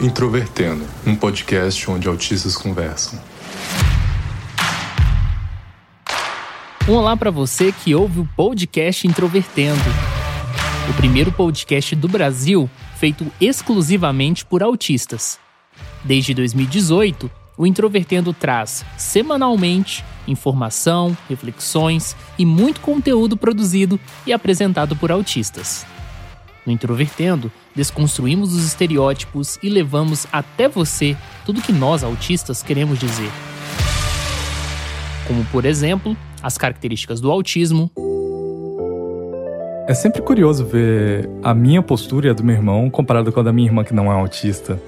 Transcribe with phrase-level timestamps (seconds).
[0.00, 3.18] Introvertendo, um podcast onde autistas conversam.
[6.86, 9.80] Olá para você que ouve o podcast Introvertendo.
[10.88, 15.36] O primeiro podcast do Brasil feito exclusivamente por autistas.
[16.04, 25.10] Desde 2018, o Introvertendo traz semanalmente informação, reflexões e muito conteúdo produzido e apresentado por
[25.10, 25.84] autistas.
[26.68, 33.30] No Introvertendo, desconstruímos os estereótipos e levamos até você tudo que nós autistas queremos dizer.
[35.26, 37.90] Como, por exemplo, as características do autismo.
[39.88, 43.42] É sempre curioso ver a minha postura e a do meu irmão comparada com a
[43.42, 44.78] da minha irmã que não é autista.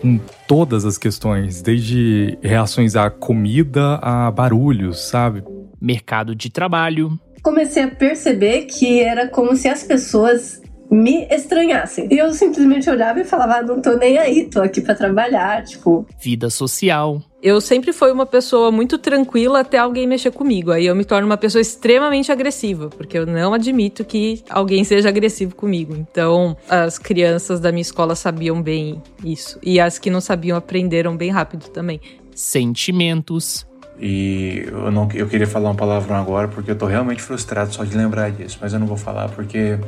[0.00, 0.18] Com
[0.48, 5.44] todas as questões, desde reações à comida a barulhos, sabe?
[5.78, 7.20] Mercado de trabalho.
[7.42, 12.08] Comecei a perceber que era como se as pessoas me estranhassem.
[12.10, 15.64] E eu simplesmente olhava e falava, ah, não tô nem aí, tô aqui para trabalhar,
[15.64, 16.06] tipo.
[16.20, 17.20] Vida social.
[17.42, 20.72] Eu sempre fui uma pessoa muito tranquila até alguém mexer comigo.
[20.72, 25.08] Aí eu me torno uma pessoa extremamente agressiva, porque eu não admito que alguém seja
[25.08, 25.94] agressivo comigo.
[25.94, 29.58] Então, as crianças da minha escola sabiam bem isso.
[29.62, 32.00] E as que não sabiam aprenderam bem rápido também.
[32.34, 33.66] Sentimentos.
[33.98, 37.82] E eu, não, eu queria falar uma palavrão agora porque eu tô realmente frustrado só
[37.82, 39.78] de lembrar disso, mas eu não vou falar porque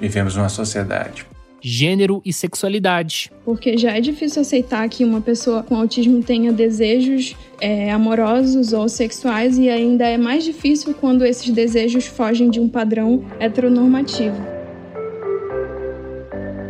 [0.00, 1.26] Vivemos numa sociedade.
[1.60, 3.32] Gênero e sexualidade.
[3.44, 8.86] Porque já é difícil aceitar que uma pessoa com autismo tenha desejos é, amorosos ou
[8.86, 14.36] sexuais, e ainda é mais difícil quando esses desejos fogem de um padrão heteronormativo.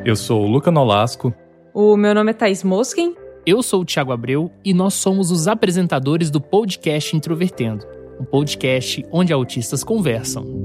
[0.05, 1.35] Eu sou o Luca Nolasco.
[1.73, 3.17] O meu nome é Thais Mosken.
[3.45, 9.05] Eu sou o Thiago Abreu e nós somos os apresentadores do podcast Introvertendo um podcast
[9.11, 10.64] onde autistas conversam.